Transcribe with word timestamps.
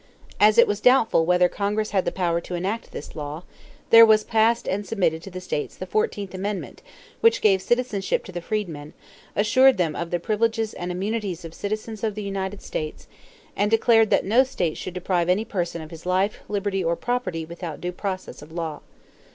As 0.39 0.57
it 0.57 0.65
was 0.65 0.81
doubtful 0.81 1.27
whether 1.27 1.47
Congress 1.47 1.91
had 1.91 2.05
the 2.05 2.11
power 2.11 2.41
to 2.41 2.55
enact 2.55 2.91
this 2.91 3.15
law, 3.15 3.43
there 3.91 4.03
was 4.03 4.23
passed 4.23 4.67
and 4.67 4.83
submitted 4.83 5.21
to 5.21 5.29
the 5.29 5.39
states 5.39 5.75
the 5.75 5.85
fourteenth 5.85 6.33
amendment 6.33 6.81
which 7.19 7.39
gave 7.39 7.61
citizenship 7.61 8.23
to 8.25 8.31
the 8.31 8.41
freedmen, 8.41 8.93
assured 9.35 9.77
them 9.77 9.95
of 9.95 10.09
the 10.09 10.19
privileges 10.19 10.73
and 10.73 10.91
immunities 10.91 11.45
of 11.45 11.53
citizens 11.53 12.03
of 12.03 12.15
the 12.15 12.23
United 12.23 12.63
States, 12.63 13.07
and 13.55 13.69
declared 13.69 14.09
that 14.09 14.25
no 14.25 14.43
state 14.43 14.75
should 14.75 14.95
deprive 14.95 15.29
any 15.29 15.45
person 15.45 15.83
of 15.83 15.91
his 15.91 16.07
life, 16.07 16.39
liberty, 16.49 16.83
or 16.83 16.95
property 16.95 17.45
without 17.45 17.79
due 17.79 17.91
process 17.91 18.41
of 18.41 18.51
law. 18.51 18.79